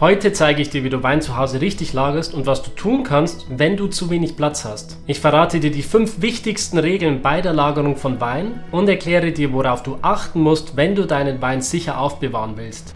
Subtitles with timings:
[0.00, 3.04] Heute zeige ich dir, wie du Wein zu Hause richtig lagerst und was du tun
[3.04, 4.96] kannst, wenn du zu wenig Platz hast.
[5.06, 9.52] Ich verrate dir die fünf wichtigsten Regeln bei der Lagerung von Wein und erkläre dir,
[9.52, 12.94] worauf du achten musst, wenn du deinen Wein sicher aufbewahren willst.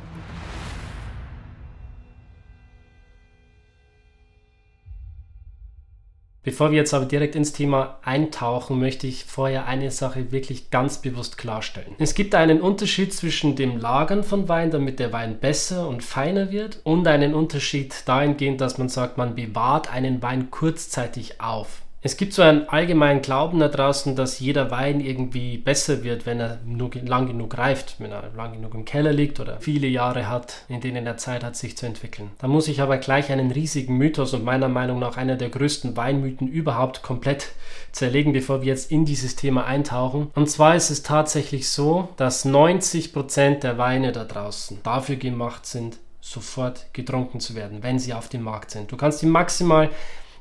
[6.44, 10.98] Bevor wir jetzt aber direkt ins Thema eintauchen, möchte ich vorher eine Sache wirklich ganz
[10.98, 11.94] bewusst klarstellen.
[11.98, 16.52] Es gibt einen Unterschied zwischen dem Lagern von Wein, damit der Wein besser und feiner
[16.52, 21.83] wird, und einen Unterschied dahingehend, dass man sagt, man bewahrt einen Wein kurzzeitig auf.
[22.06, 26.38] Es gibt so einen allgemeinen Glauben da draußen, dass jeder Wein irgendwie besser wird, wenn
[26.38, 30.28] er nur lang genug reift, wenn er lang genug im Keller liegt oder viele Jahre
[30.28, 32.30] hat, in denen er Zeit hat, sich zu entwickeln.
[32.36, 35.96] Da muss ich aber gleich einen riesigen Mythos und meiner Meinung nach einer der größten
[35.96, 37.52] Weinmythen überhaupt komplett
[37.90, 40.30] zerlegen, bevor wir jetzt in dieses Thema eintauchen.
[40.34, 45.96] Und zwar ist es tatsächlich so, dass 90% der Weine da draußen dafür gemacht sind,
[46.20, 48.92] sofort getrunken zu werden, wenn sie auf dem Markt sind.
[48.92, 49.88] Du kannst die maximal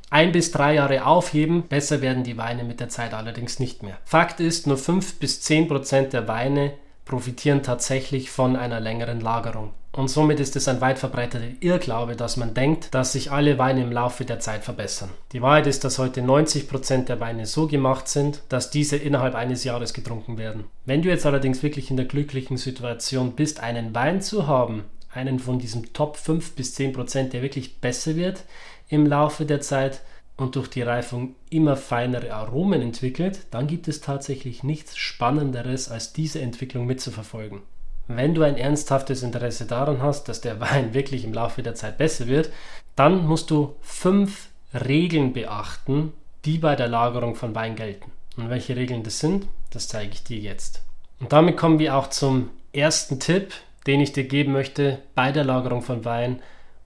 [0.10, 1.64] ein bis drei Jahre aufheben.
[1.64, 3.98] Besser werden die Weine mit der Zeit allerdings nicht mehr.
[4.06, 6.74] Fakt ist, nur 5 bis 10 Prozent der Weine
[7.06, 9.72] profitieren tatsächlich von einer längeren Lagerung.
[9.96, 13.84] Und somit ist es ein weit verbreiteter Irrglaube, dass man denkt, dass sich alle Weine
[13.84, 15.12] im Laufe der Zeit verbessern.
[15.34, 19.36] Die Wahrheit ist, dass heute 90 Prozent der Weine so gemacht sind, dass diese innerhalb
[19.36, 20.64] eines Jahres getrunken werden.
[20.86, 25.38] Wenn du jetzt allerdings wirklich in der glücklichen Situation bist, einen Wein zu haben, einen
[25.38, 28.46] von diesem Top 5 bis 10%, Prozent, der wirklich besser wird,
[28.94, 30.02] im Laufe der Zeit
[30.38, 36.14] und durch die Reifung immer feinere Aromen entwickelt, dann gibt es tatsächlich nichts Spannenderes, als
[36.14, 37.62] diese Entwicklung mitzuverfolgen.
[38.08, 41.98] Wenn du ein ernsthaftes Interesse daran hast, dass der Wein wirklich im Laufe der Zeit
[41.98, 42.52] besser wird,
[42.96, 46.14] dann musst du fünf Regeln beachten,
[46.46, 48.12] die bei der Lagerung von Wein gelten.
[48.38, 50.84] Und welche Regeln das sind, das zeige ich dir jetzt.
[51.20, 53.54] Und damit kommen wir auch zum ersten Tipp,
[53.88, 56.42] den ich dir geben möchte bei der Lagerung von Wein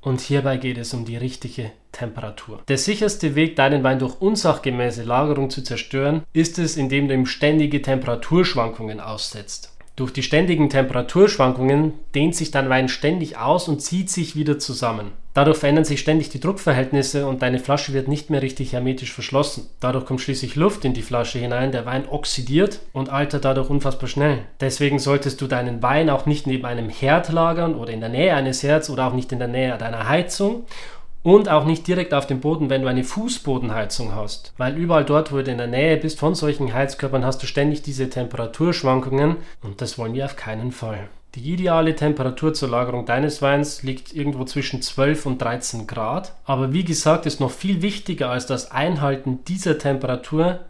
[0.07, 2.61] und hierbei geht es um die richtige Temperatur.
[2.67, 7.25] Der sicherste Weg, deinen Wein durch unsachgemäße Lagerung zu zerstören, ist es, indem du ihm
[7.25, 9.76] ständige Temperaturschwankungen aussetzt.
[9.97, 15.09] Durch die ständigen Temperaturschwankungen dehnt sich dein Wein ständig aus und zieht sich wieder zusammen.
[15.33, 19.67] Dadurch verändern sich ständig die Druckverhältnisse und deine Flasche wird nicht mehr richtig hermetisch verschlossen.
[19.79, 24.07] Dadurch kommt schließlich Luft in die Flasche hinein, der Wein oxidiert und altert dadurch unfassbar
[24.07, 24.39] schnell.
[24.61, 28.35] Deswegen solltest du deinen Wein auch nicht neben einem Herd lagern oder in der Nähe
[28.35, 30.65] eines Herds oder auch nicht in der Nähe deiner Heizung
[31.27, 34.53] und auch nicht direkt auf dem Boden, wenn du eine Fußbodenheizung hast.
[34.55, 37.81] Weil überall dort, wo du in der Nähe bist von solchen Heizkörpern, hast du ständig
[37.81, 41.09] diese Temperaturschwankungen und das wollen wir auf keinen Fall.
[41.35, 46.31] Die ideale Temperatur zur Lagerung deines Weins liegt irgendwo zwischen 12 und 13 Grad.
[46.45, 50.61] Aber wie gesagt, ist noch viel wichtiger als das Einhalten dieser Temperatur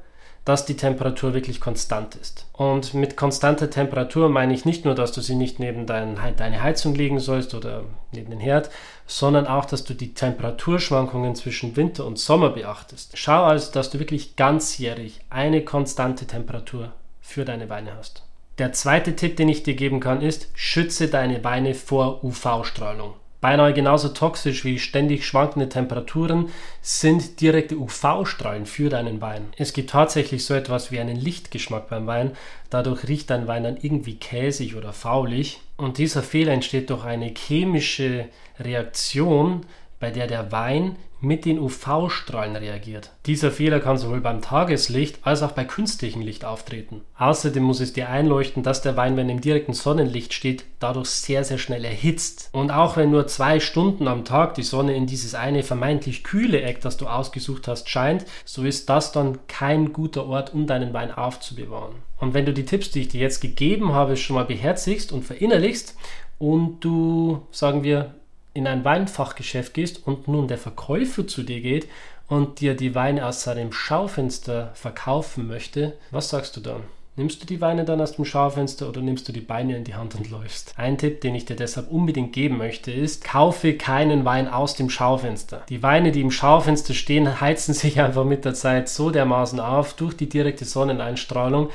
[0.48, 2.46] dass die Temperatur wirklich konstant ist.
[2.54, 6.64] Und mit konstanter Temperatur meine ich nicht nur, dass du sie nicht neben dein, deine
[6.64, 8.70] Heizung legen sollst oder neben den Herd,
[9.08, 13.18] sondern auch, dass du die Temperaturschwankungen zwischen Winter und Sommer beachtest.
[13.18, 16.92] Schau also, dass du wirklich ganzjährig eine konstante Temperatur
[17.22, 18.24] für deine Weine hast.
[18.58, 23.14] Der zweite Tipp, den ich dir geben kann, ist, schütze deine Weine vor UV-Strahlung.
[23.40, 26.50] Beinahe genauso toxisch wie ständig schwankende Temperaturen
[26.82, 29.50] sind direkte UV-Strahlen für deinen Wein.
[29.58, 32.32] Es gibt tatsächlich so etwas wie einen Lichtgeschmack beim Wein.
[32.72, 35.60] Dadurch riecht dein Wein dann irgendwie käsig oder faulig.
[35.76, 38.26] Und dieser Fehler entsteht durch eine chemische
[38.60, 39.68] Reaktion,
[40.00, 43.12] bei der der Wein mit den UV-Strahlen reagiert.
[43.26, 47.02] Dieser Fehler kann sowohl beim Tageslicht als auch bei künstlichem Licht auftreten.
[47.18, 51.44] Außerdem muss es dir einleuchten, dass der Wein, wenn im direkten Sonnenlicht steht, dadurch sehr,
[51.44, 52.50] sehr schnell erhitzt.
[52.52, 56.62] Und auch wenn nur zwei Stunden am Tag die Sonne in dieses eine vermeintlich kühle
[56.62, 60.94] Eck, das du ausgesucht hast, scheint, so ist das dann kein guter Ort, um deinen
[60.94, 61.96] Wein aufzubewahren.
[62.20, 65.24] Und wenn du die Tipps, die ich dir jetzt gegeben habe, schon mal beherzigst und
[65.24, 65.96] verinnerlichst
[66.38, 68.14] und du, sagen wir,
[68.58, 71.88] in ein Weinfachgeschäft gehst und nun der Verkäufer zu dir geht
[72.28, 76.82] und dir die Weine aus seinem Schaufenster verkaufen möchte, was sagst du dann?
[77.16, 79.96] Nimmst du die Weine dann aus dem Schaufenster oder nimmst du die Beine in die
[79.96, 80.74] Hand und läufst?
[80.78, 84.90] Ein Tipp, den ich dir deshalb unbedingt geben möchte, ist, kaufe keinen Wein aus dem
[84.90, 85.64] Schaufenster.
[85.70, 89.94] Die Weine, die im Schaufenster stehen, heizen sich einfach mit der Zeit so dermaßen auf
[89.94, 91.70] durch die direkte Sonneneinstrahlung,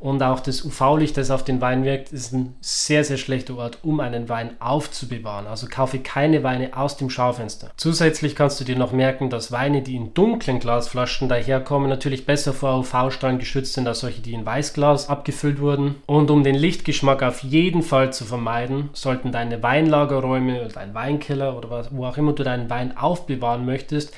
[0.00, 3.78] und auch das UV-Licht, das auf den Wein wirkt, ist ein sehr, sehr schlechter Ort,
[3.82, 5.46] um einen Wein aufzubewahren.
[5.46, 7.70] Also kaufe keine Weine aus dem Schaufenster.
[7.76, 12.52] Zusätzlich kannst du dir noch merken, dass Weine, die in dunklen Glasflaschen daherkommen, natürlich besser
[12.52, 15.96] vor UV-Strahlen geschützt sind als solche, die in Weißglas abgefüllt wurden.
[16.06, 21.56] Und um den Lichtgeschmack auf jeden Fall zu vermeiden, sollten deine Weinlagerräume oder dein Weinkeller
[21.56, 24.14] oder was, wo auch immer du deinen Wein aufbewahren möchtest,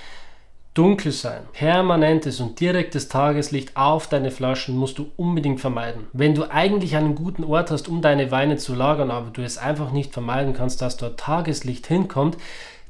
[0.72, 6.06] Dunkel sein, permanentes und direktes Tageslicht auf deine Flaschen musst du unbedingt vermeiden.
[6.12, 9.58] Wenn du eigentlich einen guten Ort hast, um deine Weine zu lagern, aber du es
[9.58, 12.36] einfach nicht vermeiden kannst, dass dort Tageslicht hinkommt,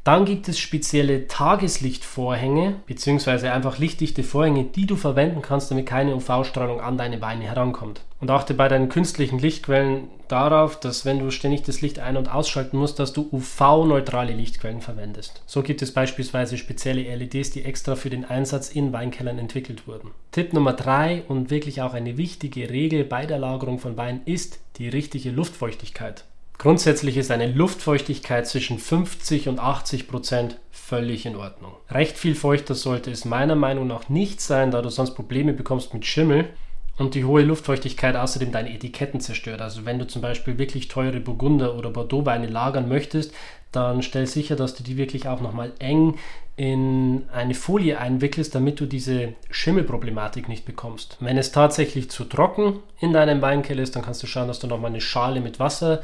[0.03, 3.49] dann gibt es spezielle Tageslichtvorhänge bzw.
[3.49, 8.01] einfach lichtdichte Vorhänge, die du verwenden kannst, damit keine UV-Strahlung an deine Weine herankommt.
[8.19, 12.33] Und achte bei deinen künstlichen Lichtquellen darauf, dass wenn du ständig das Licht ein- und
[12.33, 15.43] ausschalten musst, dass du UV-neutrale Lichtquellen verwendest.
[15.47, 20.13] So gibt es beispielsweise spezielle LEDs, die extra für den Einsatz in Weinkellern entwickelt wurden.
[20.33, 24.61] Tipp Nummer 3 und wirklich auch eine wichtige Regel bei der Lagerung von Wein ist
[24.79, 26.25] die richtige Luftfeuchtigkeit.
[26.61, 31.73] Grundsätzlich ist eine Luftfeuchtigkeit zwischen 50 und 80 Prozent völlig in Ordnung.
[31.91, 35.95] Recht viel feuchter sollte es meiner Meinung nach nicht sein, da du sonst Probleme bekommst
[35.95, 36.51] mit Schimmel
[36.99, 39.63] und die hohe Luftfeuchtigkeit außerdem deine Etiketten zerstört.
[39.63, 43.33] Also wenn du zum Beispiel wirklich teure Burgunder oder Bordeaux-Weine lagern möchtest,
[43.73, 46.19] dann stell sicher, dass du die wirklich auch nochmal eng
[46.57, 51.17] in eine Folie einwickelst, damit du diese Schimmelproblematik nicht bekommst.
[51.21, 54.67] Wenn es tatsächlich zu trocken in deinem Weinkeller ist, dann kannst du schauen, dass du
[54.67, 56.03] nochmal eine Schale mit Wasser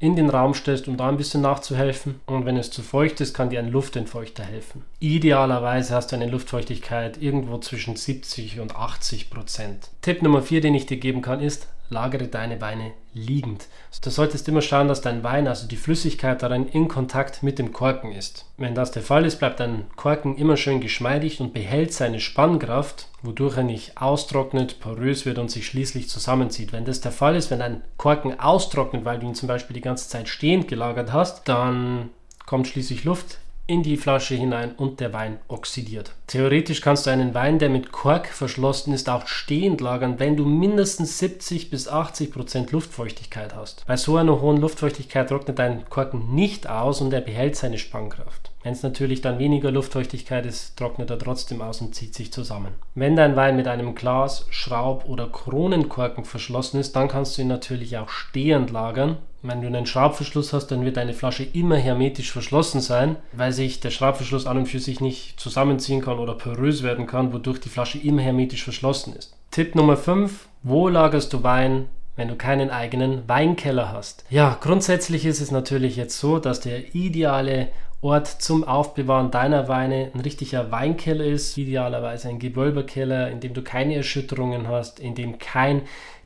[0.00, 2.20] in den Raum stellst, um da ein bisschen nachzuhelfen.
[2.26, 4.82] Und wenn es zu feucht ist, kann dir ein Luftentfeuchter helfen.
[4.98, 9.90] Idealerweise hast du eine Luftfeuchtigkeit irgendwo zwischen 70 und 80 Prozent.
[10.00, 13.66] Tipp Nummer 4, den ich dir geben kann, ist, lagere deine Weine liegend.
[14.02, 17.72] Du solltest immer schauen, dass dein Wein, also die Flüssigkeit darin, in Kontakt mit dem
[17.72, 18.46] Korken ist.
[18.56, 23.08] Wenn das der Fall ist, bleibt dein Korken immer schön geschmeidig und behält seine Spannkraft,
[23.22, 26.72] wodurch er nicht austrocknet, porös wird und sich schließlich zusammenzieht.
[26.72, 29.80] Wenn das der Fall ist, wenn dein Korken austrocknet, weil du ihn zum Beispiel die
[29.80, 32.10] ganze Zeit stehend gelagert hast, dann
[32.46, 33.38] kommt schließlich Luft
[33.70, 36.10] in die Flasche hinein und der Wein oxidiert.
[36.26, 40.44] Theoretisch kannst du einen Wein, der mit Kork verschlossen ist, auch stehend lagern, wenn du
[40.44, 43.86] mindestens 70 bis 80 Prozent Luftfeuchtigkeit hast.
[43.86, 48.50] Bei so einer hohen Luftfeuchtigkeit trocknet dein Korken nicht aus und er behält seine Spannkraft.
[48.64, 52.72] Wenn es natürlich dann weniger Luftfeuchtigkeit ist, trocknet er trotzdem aus und zieht sich zusammen.
[52.96, 57.48] Wenn dein Wein mit einem Glas, Schraub oder Kronenkorken verschlossen ist, dann kannst du ihn
[57.48, 62.30] natürlich auch stehend lagern wenn du einen Schraubverschluss hast, dann wird deine Flasche immer hermetisch
[62.30, 66.82] verschlossen sein, weil sich der Schraubverschluss an und für sich nicht zusammenziehen kann oder porös
[66.82, 69.34] werden kann, wodurch die Flasche immer hermetisch verschlossen ist.
[69.50, 70.48] Tipp Nummer 5.
[70.62, 74.24] Wo lagerst du Wein, wenn du keinen eigenen Weinkeller hast?
[74.28, 77.68] Ja, grundsätzlich ist es natürlich jetzt so, dass der ideale
[78.02, 83.62] Ort zum Aufbewahren deiner Weine ein richtiger Weinkeller ist, idealerweise ein Gewölberkeller, in dem du
[83.62, 85.82] keine Erschütterungen hast, in dem kein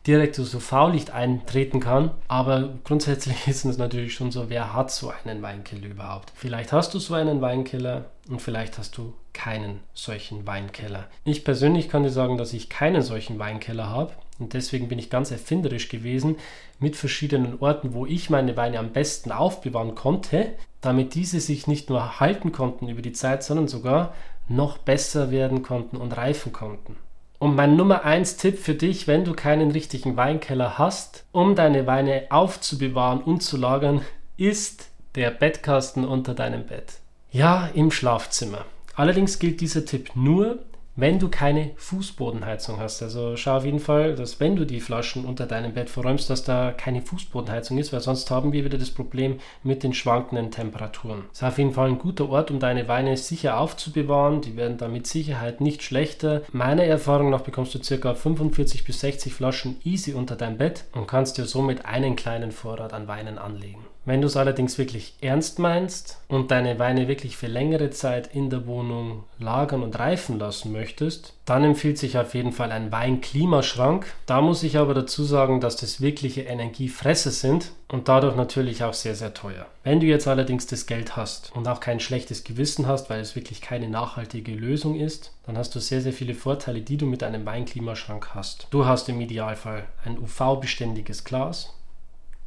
[0.07, 2.11] direktes UV-Licht eintreten kann.
[2.29, 6.33] Aber grundsätzlich ist es natürlich schon so, wer hat so einen Weinkeller überhaupt?
[6.35, 11.07] Vielleicht hast du so einen Weinkeller und vielleicht hast du keinen solchen Weinkeller.
[11.25, 14.13] Ich persönlich kann dir sagen, dass ich keinen solchen Weinkeller habe.
[14.39, 16.37] Und deswegen bin ich ganz erfinderisch gewesen
[16.81, 21.89] mit verschiedenen Orten, wo ich meine Weine am besten aufbewahren konnte, damit diese sich nicht
[21.89, 24.13] nur halten konnten über die Zeit, sondern sogar
[24.49, 26.97] noch besser werden konnten und reifen konnten.
[27.45, 31.87] Und mein Nummer 1 Tipp für dich, wenn du keinen richtigen Weinkeller hast, um deine
[31.87, 34.01] Weine aufzubewahren und zu lagern,
[34.39, 37.01] ist der Bettkasten unter deinem Bett.
[37.31, 38.65] Ja, im Schlafzimmer.
[38.95, 40.61] Allerdings gilt dieser Tipp nur,
[40.97, 43.03] wenn du keine Fußbodenheizung hast.
[43.03, 46.45] Also schau auf jeden Fall, dass wenn du die Flaschen unter deinem Bett verräumst, dass
[46.45, 51.25] da keine Fußbodenheizung ist, weil sonst haben wir wieder das Problem mit den schwankenden Temperaturen.
[51.33, 54.41] Ist auf jeden Fall ein guter Ort, um deine Weine sicher aufzubewahren.
[54.41, 56.43] Die werden da mit Sicherheit nicht schlechter.
[56.53, 58.15] Meiner Erfahrung nach bekommst du ca.
[58.15, 62.93] 45 bis 60 Flaschen easy unter dein Bett und kannst dir somit einen kleinen Vorrat
[62.93, 63.85] an Weinen anlegen.
[64.07, 68.51] Wenn du es allerdings wirklich ernst meinst und deine Weine wirklich für längere Zeit in
[68.51, 74.07] der Wohnung lagern und reifen lassen möchtest, dann empfiehlt sich auf jeden Fall ein Weinklimaschrank.
[74.27, 78.93] Da muss ich aber dazu sagen, dass das wirkliche Energiefresser sind und dadurch natürlich auch
[78.93, 79.67] sehr, sehr teuer.
[79.85, 83.37] Wenn du jetzt allerdings das Geld hast und auch kein schlechtes Gewissen hast, weil es
[83.37, 87.23] wirklich keine nachhaltige Lösung ist, dann hast du sehr, sehr viele Vorteile, die du mit
[87.23, 88.67] einem Weinklimaschrank hast.
[88.71, 91.71] Du hast im Idealfall ein UV-beständiges Glas,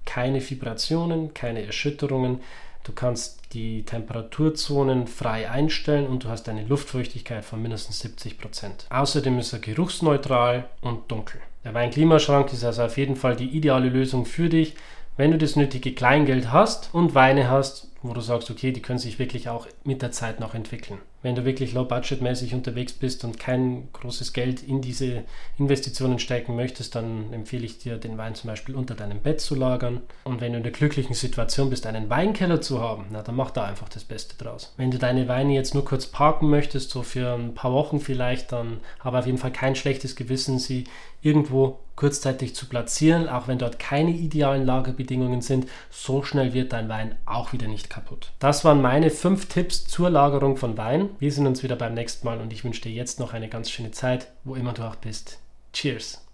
[0.07, 2.39] keine Vibrationen, keine Erschütterungen.
[2.83, 8.37] Du kannst die Temperaturzonen frei einstellen und du hast eine Luftfeuchtigkeit von mindestens 70%.
[8.39, 8.87] Prozent.
[8.89, 11.41] Außerdem ist er geruchsneutral und dunkel.
[11.63, 14.75] Der Weinklimaschrank ist also auf jeden Fall die ideale Lösung für dich,
[15.17, 18.99] wenn du das nötige Kleingeld hast und Weine hast, wo du sagst, okay, die können
[18.99, 20.99] sich wirklich auch mit der Zeit noch entwickeln.
[21.23, 25.23] Wenn du wirklich low-budget-mäßig unterwegs bist und kein großes Geld in diese
[25.57, 29.55] Investitionen stecken möchtest, dann empfehle ich dir, den Wein zum Beispiel unter deinem Bett zu
[29.55, 30.01] lagern.
[30.25, 33.51] Und wenn du in der glücklichen Situation bist, einen Weinkeller zu haben, na, dann mach
[33.51, 34.73] da einfach das Beste draus.
[34.77, 38.51] Wenn du deine Weine jetzt nur kurz parken möchtest, so für ein paar Wochen vielleicht,
[38.51, 40.85] dann habe auf jeden Fall kein schlechtes Gewissen, sie
[41.21, 45.67] irgendwo kurzzeitig zu platzieren, auch wenn dort keine idealen Lagerbedingungen sind.
[45.89, 48.31] So schnell wird dein Wein auch wieder nicht kaputt.
[48.37, 51.09] Das waren meine fünf Tipps zur Lagerung von Wein.
[51.19, 53.71] Wir sehen uns wieder beim nächsten Mal und ich wünsche dir jetzt noch eine ganz
[53.71, 55.39] schöne Zeit, wo immer du auch bist.
[55.73, 56.26] Cheers!